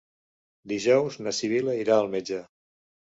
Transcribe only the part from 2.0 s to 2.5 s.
metge.